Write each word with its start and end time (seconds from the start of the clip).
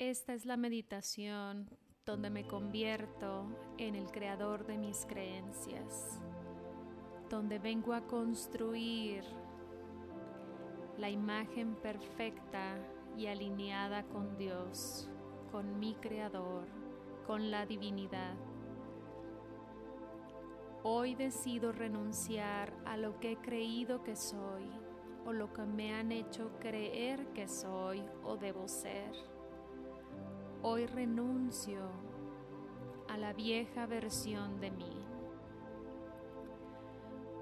Esta 0.00 0.32
es 0.32 0.46
la 0.46 0.56
meditación 0.56 1.68
donde 2.06 2.30
me 2.30 2.46
convierto 2.46 3.46
en 3.78 3.96
el 3.96 4.12
creador 4.12 4.64
de 4.64 4.78
mis 4.78 5.04
creencias, 5.06 6.20
donde 7.28 7.58
vengo 7.58 7.92
a 7.92 8.06
construir 8.06 9.24
la 10.98 11.10
imagen 11.10 11.74
perfecta 11.74 12.78
y 13.16 13.26
alineada 13.26 14.04
con 14.04 14.38
Dios, 14.38 15.10
con 15.50 15.80
mi 15.80 15.96
creador, 15.96 16.68
con 17.26 17.50
la 17.50 17.66
divinidad. 17.66 18.36
Hoy 20.84 21.16
decido 21.16 21.72
renunciar 21.72 22.72
a 22.84 22.96
lo 22.96 23.18
que 23.18 23.32
he 23.32 23.36
creído 23.38 24.04
que 24.04 24.14
soy 24.14 24.70
o 25.26 25.32
lo 25.32 25.52
que 25.52 25.62
me 25.62 25.92
han 25.92 26.12
hecho 26.12 26.52
creer 26.60 27.26
que 27.32 27.48
soy 27.48 28.00
o 28.22 28.36
debo 28.36 28.68
ser. 28.68 29.37
Hoy 30.60 30.86
renuncio 30.86 31.78
a 33.08 33.16
la 33.16 33.32
vieja 33.32 33.86
versión 33.86 34.58
de 34.58 34.72
mí. 34.72 35.06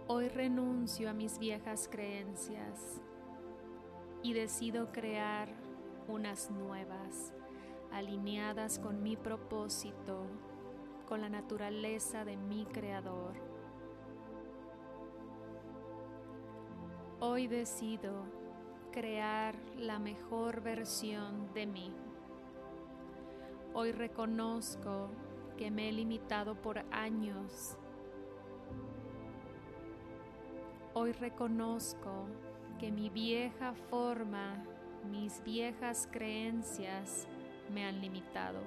Hoy 0.07 0.29
renuncio 0.29 1.09
a 1.09 1.15
mis 1.15 1.39
viejas 1.39 1.89
creencias 1.91 3.01
y 4.23 4.35
decido 4.35 4.93
crear 4.93 5.49
unas 6.09 6.51
nuevas, 6.51 7.33
alineadas 7.91 8.79
con 8.79 9.03
mi 9.03 9.17
propósito, 9.17 10.27
con 11.09 11.23
la 11.23 11.31
naturaleza 11.31 12.27
de 12.27 12.37
mi 12.37 12.67
creador. 12.67 13.33
Hoy 17.21 17.47
decido 17.47 18.27
crear 18.93 19.57
la 19.79 19.99
mejor 19.99 20.61
versión 20.61 21.51
de 21.55 21.67
mí. 21.67 22.06
Hoy 23.79 23.93
reconozco 23.93 25.11
que 25.59 25.71
me 25.71 25.91
he 25.91 25.93
limitado 25.93 26.55
por 26.55 26.79
años. 26.91 27.77
Hoy 30.95 31.13
reconozco 31.13 32.25
que 32.79 32.91
mi 32.91 33.11
vieja 33.11 33.75
forma, 33.91 34.65
mis 35.11 35.45
viejas 35.45 36.09
creencias 36.11 37.29
me 37.71 37.85
han 37.85 38.01
limitado. 38.01 38.61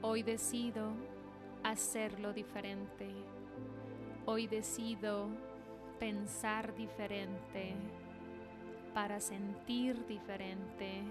Hoy 0.00 0.22
decido 0.22 0.92
hacerlo 1.64 2.32
diferente. 2.32 3.10
Hoy 4.24 4.46
decido 4.46 5.26
pensar 5.98 6.76
diferente 6.76 7.74
para 8.94 9.18
sentir 9.18 10.06
diferente 10.06 11.02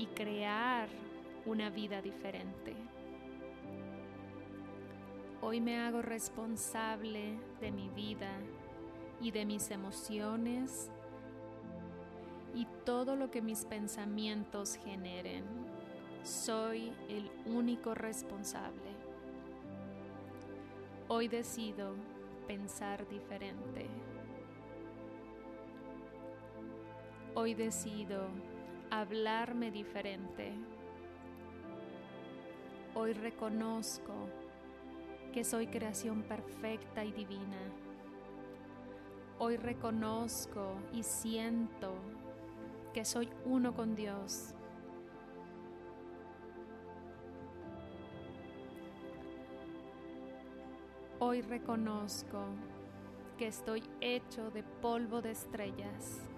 y 0.00 0.06
crear 0.06 0.88
una 1.44 1.68
vida 1.68 2.00
diferente. 2.00 2.74
Hoy 5.42 5.60
me 5.60 5.78
hago 5.78 6.00
responsable 6.00 7.38
de 7.60 7.70
mi 7.70 7.90
vida 7.90 8.32
y 9.20 9.30
de 9.30 9.44
mis 9.44 9.70
emociones 9.70 10.90
y 12.54 12.66
todo 12.86 13.14
lo 13.14 13.30
que 13.30 13.42
mis 13.42 13.66
pensamientos 13.66 14.76
generen. 14.76 15.44
Soy 16.22 16.94
el 17.10 17.30
único 17.44 17.94
responsable. 17.94 18.96
Hoy 21.08 21.28
decido 21.28 21.92
pensar 22.46 23.06
diferente. 23.06 23.86
Hoy 27.34 27.52
decido 27.52 28.28
hablarme 28.90 29.70
diferente. 29.70 30.52
Hoy 32.94 33.12
reconozco 33.12 34.12
que 35.32 35.44
soy 35.44 35.68
creación 35.68 36.22
perfecta 36.22 37.04
y 37.04 37.12
divina. 37.12 37.58
Hoy 39.38 39.56
reconozco 39.56 40.74
y 40.92 41.04
siento 41.04 41.94
que 42.92 43.04
soy 43.04 43.30
uno 43.44 43.74
con 43.74 43.94
Dios. 43.94 44.54
Hoy 51.20 51.42
reconozco 51.42 52.46
que 53.38 53.46
estoy 53.46 53.82
hecho 54.00 54.50
de 54.50 54.62
polvo 54.62 55.22
de 55.22 55.30
estrellas 55.30 56.29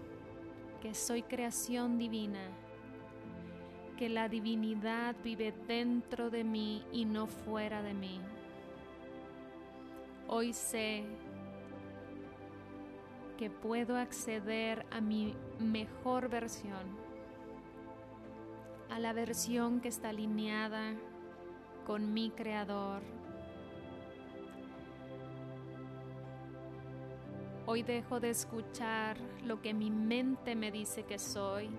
que 0.82 0.94
soy 0.94 1.22
creación 1.22 1.96
divina, 1.96 2.42
que 3.96 4.08
la 4.08 4.28
divinidad 4.28 5.14
vive 5.22 5.54
dentro 5.68 6.28
de 6.28 6.42
mí 6.42 6.84
y 6.90 7.04
no 7.04 7.28
fuera 7.28 7.82
de 7.82 7.94
mí. 7.94 8.20
Hoy 10.26 10.52
sé 10.52 11.04
que 13.38 13.48
puedo 13.48 13.96
acceder 13.96 14.84
a 14.90 15.00
mi 15.00 15.36
mejor 15.60 16.28
versión, 16.28 16.98
a 18.90 18.98
la 18.98 19.12
versión 19.12 19.80
que 19.80 19.88
está 19.88 20.08
alineada 20.08 20.94
con 21.86 22.12
mi 22.12 22.30
creador 22.30 23.02
Hoy 27.72 27.82
dejo 27.82 28.20
de 28.20 28.28
escuchar 28.28 29.16
lo 29.46 29.62
que 29.62 29.72
mi 29.72 29.90
mente 29.90 30.54
me 30.54 30.70
dice 30.70 31.04
que 31.04 31.18
soy 31.18 31.70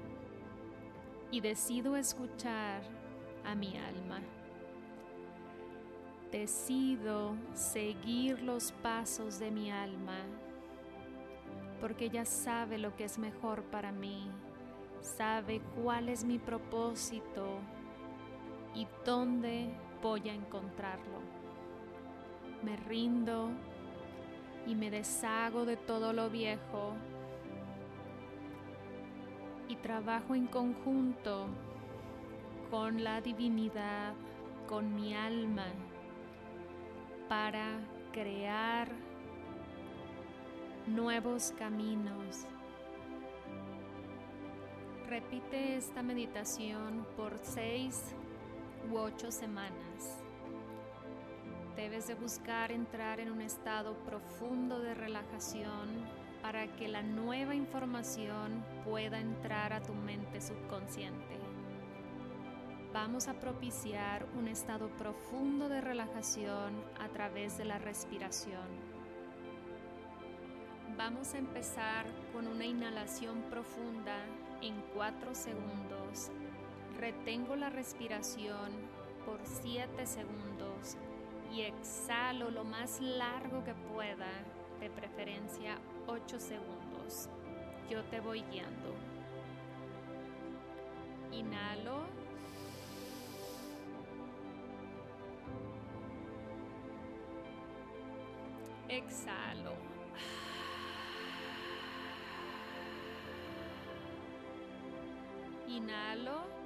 y 1.30 1.40
decido 1.40 1.96
escuchar 1.96 2.82
a 3.46 3.54
mi 3.54 3.78
alma. 3.78 4.20
Decido 6.32 7.36
seguir 7.54 8.42
los 8.42 8.72
pasos 8.72 9.38
de 9.38 9.52
mi 9.52 9.70
alma 9.70 10.18
porque 11.80 12.06
ella 12.06 12.26
sabe 12.26 12.80
lo 12.80 12.96
que 12.96 13.04
es 13.04 13.20
mejor 13.20 13.62
para 13.66 13.92
mí, 13.92 14.32
sabe 15.00 15.62
cuál 15.80 16.10
es 16.10 16.24
mi 16.24 16.40
propósito 16.40 17.60
y 18.74 18.88
dónde 19.06 19.70
voy 20.02 20.28
a 20.28 20.34
encontrarlo. 20.34 21.20
Me 22.64 22.78
rindo 22.78 23.52
y 24.66 24.76
me 24.76 24.90
deshago 24.90 25.66
de 25.66 25.78
todo 25.78 26.14
lo 26.14 26.30
viejo 26.30 26.94
y 29.68 29.76
trabajo 29.78 30.36
en 30.36 30.48
conjunto 30.48 31.48
con 32.70 33.04
la 33.04 33.22
divinidad, 33.22 34.14
con 34.68 34.96
mi 34.96 35.14
alma, 35.14 35.68
para 37.30 37.80
crear 38.12 38.90
nuevos 40.88 41.54
caminos. 41.58 42.46
Repite 45.08 45.76
esta 45.76 46.02
meditación 46.02 47.06
por 47.16 47.38
seis 47.38 48.16
u 48.92 48.98
ocho 48.98 49.32
semanas. 49.32 50.23
Debes 51.84 52.08
de 52.08 52.16
buscar 52.16 52.72
entrar 52.72 53.20
en 53.20 53.30
un 53.30 53.42
estado 53.42 53.94
profundo 54.06 54.80
de 54.80 54.94
relajación 54.94 55.90
para 56.42 56.66
que 56.78 56.88
la 56.88 57.02
nueva 57.02 57.56
información 57.56 58.64
pueda 58.86 59.20
entrar 59.20 59.74
a 59.74 59.82
tu 59.82 59.94
mente 59.94 60.40
subconsciente. 60.40 61.38
Vamos 62.94 63.28
a 63.28 63.34
propiciar 63.34 64.26
un 64.40 64.48
estado 64.48 64.88
profundo 64.92 65.68
de 65.68 65.82
relajación 65.82 66.72
a 67.02 67.10
través 67.10 67.58
de 67.58 67.66
la 67.66 67.80
respiración. 67.80 68.70
Vamos 70.98 71.34
a 71.34 71.38
empezar 71.38 72.06
con 72.32 72.48
una 72.48 72.66
inhalación 72.66 73.42
profunda 73.50 74.24
en 74.62 74.82
4 74.96 75.36
segundos. 75.36 76.32
Retengo 76.98 77.58
la 77.58 77.70
respiración 77.70 78.72
por 79.26 79.42
7 79.44 80.06
segundos 80.08 80.98
y 81.54 81.62
exhalo 81.62 82.50
lo 82.50 82.64
más 82.64 83.00
largo 83.00 83.64
que 83.64 83.76
pueda, 83.76 84.32
de 84.80 84.90
preferencia 84.90 85.78
8 86.08 86.40
segundos. 86.40 87.30
Yo 87.90 88.04
te 88.06 88.20
voy 88.20 88.44
guiando. 88.52 88.96
Inhalo. 91.32 92.08
Exhalo. 98.90 99.74
Inhalo. 105.68 106.63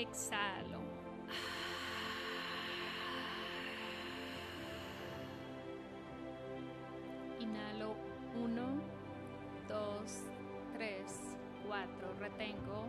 Exhalo. 0.00 0.80
Inhalo. 7.38 7.94
Uno, 8.34 8.80
dos, 9.68 10.24
tres, 10.72 11.36
cuatro. 11.64 12.12
Retengo. 12.18 12.86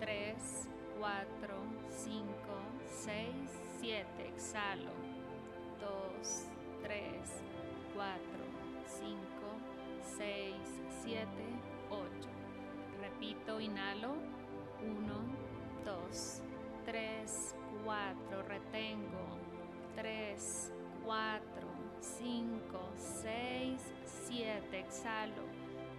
Tres, 0.00 0.68
cuatro, 0.98 1.62
cinco, 1.88 2.56
seis, 2.88 3.48
siete. 3.78 4.26
Exhalo. 4.34 4.90
Dos, 5.80 6.48
tres, 6.82 7.40
cuatro, 7.94 8.44
cinco, 8.84 9.46
seis, 10.18 10.56
siete, 11.04 11.46
ocho. 11.88 12.30
Repito, 13.00 13.60
inhalo. 13.60 14.16
Uno. 14.82 15.41
2, 15.84 16.42
3, 16.86 17.54
4, 17.84 18.42
retengo, 18.48 19.38
3, 19.96 20.72
4, 21.04 21.42
5, 22.00 22.92
6, 22.96 23.80
7, 24.28 24.78
exhalo, 24.78 25.44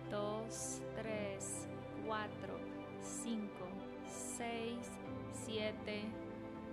2, 0.10 0.82
3, 0.96 1.68
4, 2.08 2.60
5, 3.02 3.50
6, 4.38 4.92
7, 5.46 6.04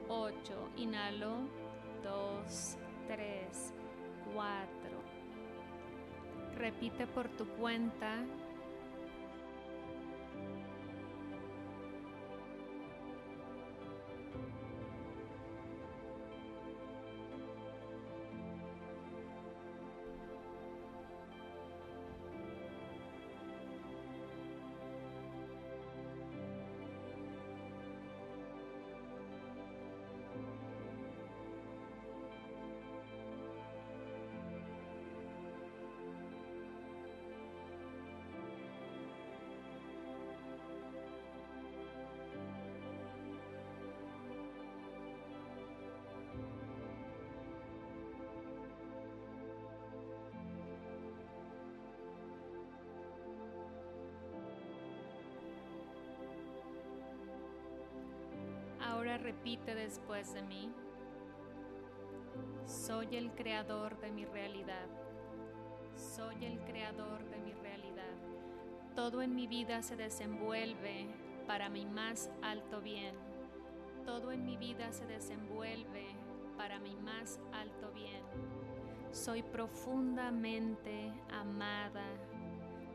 8, 0.09 0.71
inhalo, 0.77 1.37
2, 2.03 2.79
3, 3.09 3.75
4. 4.35 5.01
Repite 6.57 7.07
por 7.07 7.29
tu 7.29 7.47
cuenta 7.59 8.25
repite 59.21 59.75
después 59.75 60.35
de 60.35 60.43
mí. 60.43 60.73
Soy 62.67 63.17
el 63.17 63.33
creador 63.33 63.99
de 64.01 64.11
mi 64.11 64.25
realidad. 64.25 64.87
Soy 65.95 66.45
el 66.45 66.61
creador 66.61 67.25
de 67.31 67.39
mi 67.39 67.53
realidad. 67.53 68.17
Todo 68.95 69.23
en 69.23 69.35
mi 69.35 69.47
vida 69.47 69.83
se 69.83 69.97
desenvuelve 69.97 71.07
para 71.47 71.69
mi 71.69 71.87
más 71.87 72.31
alto 72.43 72.81
bien. 72.81 73.15
Todo 74.05 74.33
en 74.33 74.45
mi 74.45 74.57
vida 74.57 74.93
se 74.93 75.07
desenvuelve 75.07 76.07
para 76.57 76.79
mi 76.79 76.97
más 76.97 77.41
alto 77.53 77.93
bien. 77.93 78.23
Soy 79.13 79.43
profundamente 79.43 81.13
amada. 81.31 82.07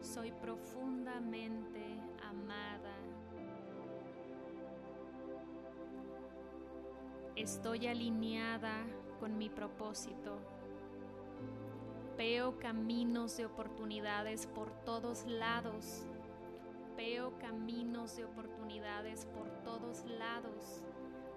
Soy 0.01 0.31
profundamente 0.31 1.84
Estoy 7.35 7.87
alineada 7.87 8.85
con 9.19 9.37
mi 9.37 9.49
propósito. 9.49 10.39
Veo 12.17 12.57
caminos 12.59 13.35
de 13.35 13.45
oportunidades 13.45 14.47
por 14.47 14.71
todos 14.85 15.25
lados. 15.25 16.05
Veo 16.95 17.37
caminos 17.39 18.15
de 18.15 18.23
oportunidades 18.23 19.25
por 19.25 19.49
todos 19.65 20.05
lados. 20.05 20.81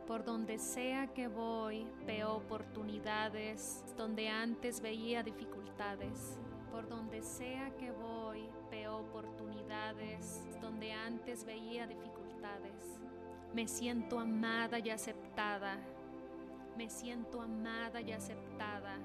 Por 0.07 0.25
donde 0.25 0.61
sea 0.61 1.09
que 1.09 1.27
voy, 1.27 1.85
veo 2.07 2.37
oportunidades 2.37 3.85
donde 3.97 4.29
antes 4.29 4.81
veía 4.81 5.25
dificultades. 5.25 6.39
Por 6.71 6.89
donde 6.89 7.23
sea 7.23 7.77
que 7.77 7.91
voy, 7.91 8.49
veo 8.71 8.99
oportunidades 8.99 10.47
donde 10.61 10.93
antes 10.93 11.45
veía 11.45 11.89
dificultades. 11.89 13.08
Me 13.55 13.67
siento 13.67 14.19
amada 14.19 14.79
y 14.79 14.91
aceptada. 14.91 15.79
Me 16.77 16.91
siento 16.91 17.41
amada 17.41 18.01
y 18.01 18.13
aceptada. 18.13 18.99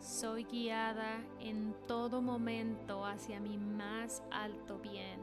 Soy 0.00 0.44
guiada 0.44 1.22
en 1.40 1.74
todo 1.86 2.20
momento 2.20 3.04
hacia 3.04 3.38
mi 3.38 3.58
más 3.58 4.22
alto 4.30 4.78
bien. 4.78 5.20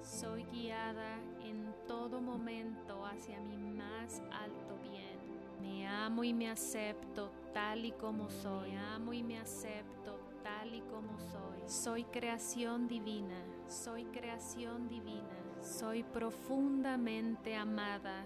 Soy 0.00 0.44
guiada 0.44 1.18
en 1.44 1.74
todo 1.86 2.20
momento 2.20 3.04
hacia 3.04 3.40
mi 3.40 3.58
más 3.58 4.22
alto 4.32 4.78
bien. 4.82 5.18
Me 5.60 5.86
amo 5.86 6.24
y 6.24 6.32
me 6.32 6.48
acepto 6.48 7.30
tal 7.52 7.84
y 7.84 7.92
como 7.92 8.30
soy. 8.30 8.70
Me 8.70 8.78
amo 8.78 9.12
y 9.12 9.22
me 9.22 9.38
acepto 9.38 10.18
tal 10.42 10.74
y 10.74 10.80
como 10.82 11.18
soy. 11.18 11.68
Soy 11.68 12.04
creación 12.04 12.88
divina. 12.88 13.44
Soy 13.68 14.04
creación 14.06 14.88
divina. 14.88 15.39
Soy 15.62 16.02
profundamente 16.04 17.54
amada. 17.54 18.24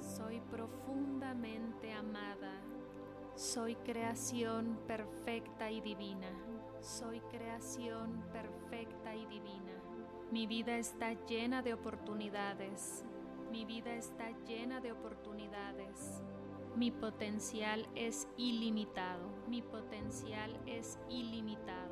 Soy 0.00 0.40
profundamente 0.50 1.90
amada. 1.92 2.52
Soy 3.34 3.74
creación 3.76 4.78
perfecta 4.86 5.70
y 5.70 5.80
divina. 5.80 6.28
Soy 6.82 7.20
creación 7.30 8.22
perfecta 8.32 9.14
y 9.14 9.24
divina. 9.26 9.72
Mi 10.30 10.46
vida 10.46 10.76
está 10.76 11.14
llena 11.24 11.62
de 11.62 11.72
oportunidades. 11.72 13.02
Mi 13.50 13.64
vida 13.64 13.94
está 13.94 14.30
llena 14.46 14.80
de 14.80 14.92
oportunidades. 14.92 16.22
Mi 16.76 16.90
potencial 16.90 17.88
es 17.94 18.28
ilimitado. 18.36 19.26
Mi 19.48 19.62
potencial 19.62 20.60
es 20.66 20.98
ilimitado 21.08 21.91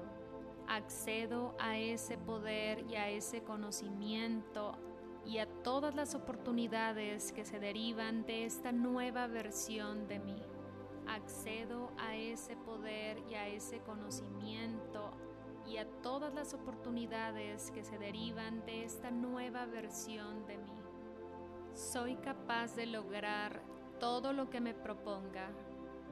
accedo 0.71 1.57
a 1.59 1.77
ese 1.77 2.17
poder 2.17 2.85
y 2.89 2.95
a 2.95 3.09
ese 3.09 3.43
conocimiento 3.43 4.79
y 5.27 5.39
a 5.39 5.47
todas 5.47 5.97
las 5.97 6.15
oportunidades 6.15 7.33
que 7.33 7.45
se 7.45 7.59
derivan 7.59 8.25
de 8.25 8.45
esta 8.45 8.71
nueva 8.71 9.27
versión 9.27 10.07
de 10.07 10.21
mí. 10.21 10.41
Accedo 11.09 11.91
a 11.99 12.15
ese 12.15 12.57
poder 12.57 13.19
y 13.29 13.35
a 13.35 13.49
ese 13.49 13.81
conocimiento 13.81 15.11
y 15.67 15.79
a 15.79 15.87
todas 16.03 16.33
las 16.35 16.55
oportunidades 16.55 17.73
que 17.73 17.83
se 17.83 17.99
derivan 17.99 18.65
de 18.65 18.85
esta 18.85 19.11
nueva 19.11 19.67
versión 19.67 20.47
de 20.47 20.57
mí. 20.57 20.79
Soy 21.75 22.15
capaz 22.17 22.77
de 22.77 22.87
lograr 22.87 23.61
todo 23.99 24.33
lo 24.33 24.49
que 24.49 24.61
me 24.61 24.75
proponga. 24.75 25.51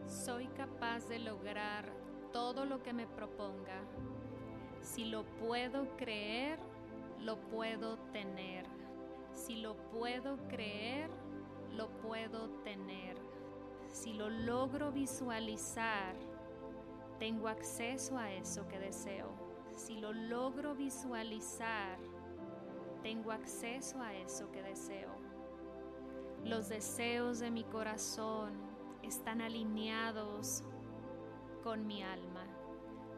Soy 0.08 0.48
capaz 0.48 1.06
de 1.08 1.20
lograr 1.20 1.92
todo 2.32 2.64
lo 2.64 2.82
que 2.82 2.92
me 2.92 3.06
proponga. 3.06 3.84
Si 4.88 5.04
lo 5.04 5.22
puedo 5.38 5.86
creer, 5.98 6.58
lo 7.20 7.36
puedo 7.50 7.98
tener. 8.10 8.64
Si 9.34 9.56
lo 9.56 9.76
puedo 9.90 10.38
creer, 10.48 11.10
lo 11.76 11.90
puedo 11.98 12.48
tener. 12.64 13.18
Si 13.92 14.14
lo 14.14 14.30
logro 14.30 14.90
visualizar, 14.90 16.16
tengo 17.18 17.48
acceso 17.48 18.16
a 18.16 18.32
eso 18.32 18.66
que 18.66 18.78
deseo. 18.78 19.28
Si 19.76 19.98
lo 19.98 20.14
logro 20.14 20.74
visualizar, 20.74 21.98
tengo 23.02 23.30
acceso 23.30 24.00
a 24.00 24.14
eso 24.14 24.50
que 24.50 24.62
deseo. 24.62 25.10
Los 26.44 26.70
deseos 26.70 27.40
de 27.40 27.50
mi 27.50 27.64
corazón 27.64 28.54
están 29.02 29.42
alineados 29.42 30.64
con 31.62 31.86
mi 31.86 32.02
alma. 32.02 32.57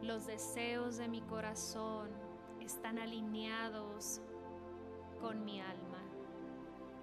Los 0.02 0.26
deseos 0.26 0.96
de 0.96 1.08
mi 1.08 1.20
corazón 1.20 2.08
están 2.60 2.98
alineados 2.98 4.22
con 5.20 5.44
mi 5.44 5.60
alma. 5.60 6.02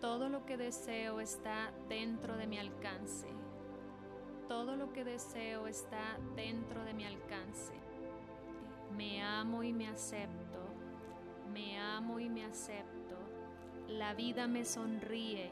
Todo 0.01 0.29
lo 0.29 0.45
que 0.45 0.57
deseo 0.57 1.19
está 1.19 1.71
dentro 1.89 2.37
de 2.37 2.47
mi 2.47 2.57
alcance. 2.57 3.27
Todo 4.47 4.75
lo 4.75 4.93
que 4.93 5.03
deseo 5.03 5.67
está 5.67 6.17
dentro 6.35 6.83
de 6.85 6.95
mi 6.95 7.05
alcance. 7.05 7.73
Me 8.95 9.21
amo 9.21 9.61
y 9.61 9.73
me 9.73 9.87
acepto. 9.87 10.59
Me 11.53 11.77
amo 11.77 12.19
y 12.19 12.29
me 12.29 12.45
acepto. 12.45 13.15
La 13.87 14.15
vida 14.15 14.47
me 14.47 14.65
sonríe 14.65 15.51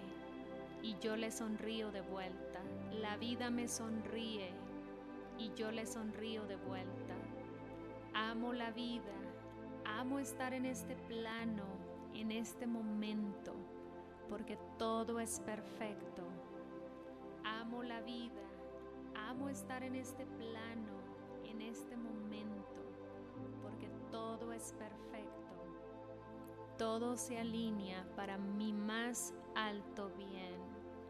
y 0.82 0.98
yo 1.00 1.16
le 1.16 1.32
sonrío 1.32 1.92
de 1.92 2.02
vuelta. 2.02 2.62
La 3.02 3.18
vida 3.18 3.52
me 3.52 3.68
sonríe 3.68 4.50
y 5.38 5.54
yo 5.54 5.72
le 5.72 5.86
sonrío 5.86 6.46
de 6.46 6.56
vuelta. 6.56 7.16
Amo 8.18 8.54
la 8.54 8.72
vida, 8.72 9.12
amo 9.84 10.20
estar 10.20 10.54
en 10.54 10.64
este 10.64 10.96
plano, 10.96 11.66
en 12.14 12.32
este 12.32 12.66
momento, 12.66 13.52
porque 14.30 14.58
todo 14.78 15.20
es 15.20 15.42
perfecto. 15.42 16.24
Amo 17.44 17.84
la 17.84 18.00
vida, 18.00 18.42
amo 19.16 19.50
estar 19.50 19.84
en 19.84 19.96
este 19.96 20.26
plano, 20.26 20.94
en 21.44 21.62
este 21.62 21.98
momento, 21.98 22.86
porque 23.62 23.90
todo 24.12 24.54
es 24.54 24.72
perfecto. 24.72 24.96
Todo 26.78 27.18
se 27.18 27.38
alinea 27.38 28.08
para 28.16 28.38
mi 28.38 28.72
más 28.72 29.34
alto 29.56 30.10
bien. 30.18 30.56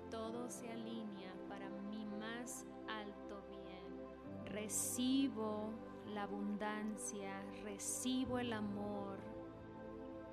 Todo 0.09 0.49
se 0.49 0.71
alinea 0.71 1.35
para 1.49 1.69
mi 1.69 2.03
más 2.19 2.65
alto 2.87 3.43
bien. 3.47 4.45
Recibo 4.45 5.69
la 6.15 6.23
abundancia, 6.23 7.43
recibo 7.65 8.39
el 8.39 8.53
amor 8.53 9.19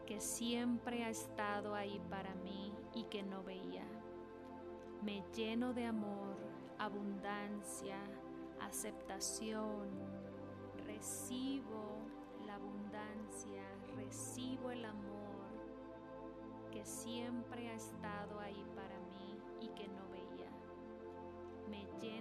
que 0.07 0.21
siempre 0.21 1.03
ha 1.03 1.11
estado 1.11 1.75
ahí 1.75 2.01
para 2.09 2.33
mí 2.37 2.73
y 2.95 3.03
que 3.05 3.25
no 3.25 3.43
veía. 3.43 3.85
Me 5.03 5.25
lleno 5.35 5.75
de 5.75 5.87
amor, 5.87 6.37
abundancia, 6.79 7.97
aceptación. 8.61 9.89
Recibo 10.87 11.99
la 12.47 12.55
abundancia, 12.55 13.65
recibo 13.97 14.71
el 14.71 14.85
amor 14.85 15.51
que 16.71 16.85
siempre 16.87 17.71
ha 17.71 17.75
estado 17.75 18.39
ahí 18.39 18.65
para 18.77 18.99
mí 19.01 19.37
y 19.61 19.69
que 19.71 19.89
no 19.89 20.09
veía. 20.11 20.51
Me 21.69 21.85
lleno 22.01 22.12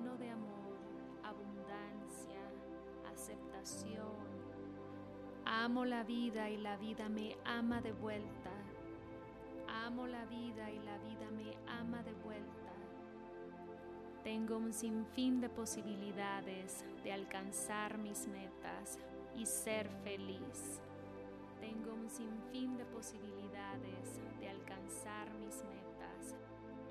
Amo 5.64 5.86
la 5.86 6.04
vida 6.04 6.50
y 6.50 6.58
la 6.58 6.76
vida 6.78 7.08
me 7.08 7.38
ama 7.46 7.82
de 7.82 7.92
vuelta. 7.92 8.52
Amo 9.86 10.08
la 10.08 10.26
vida 10.26 10.72
y 10.72 10.80
la 10.80 10.98
vida 10.98 11.30
me 11.32 11.56
ama 11.68 12.02
de 12.04 12.14
vuelta. 12.14 12.72
Tengo 14.24 14.58
un 14.58 14.74
sinfín 14.74 15.40
de 15.40 15.50
posibilidades 15.50 16.84
de 17.04 17.14
alcanzar 17.14 17.98
mis 18.00 18.28
metas 18.28 18.98
y 19.36 19.46
ser 19.46 19.88
feliz. 20.04 20.82
Tengo 21.60 21.94
un 21.94 22.10
sinfín 22.10 22.76
de 22.78 22.86
posibilidades 22.86 24.20
de 24.40 24.50
alcanzar 24.50 25.32
mis 25.36 25.64
metas 25.64 26.36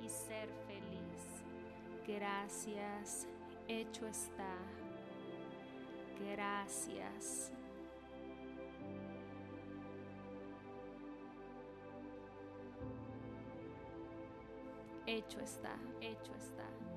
y 0.00 0.08
ser 0.08 0.48
feliz. 0.66 1.44
Gracias, 2.06 3.26
hecho 3.68 4.06
está. 4.06 4.79
Gracias. 6.28 7.52
Hecho 15.06 15.40
está, 15.40 15.76
hecho 16.00 16.32
está. 16.36 16.89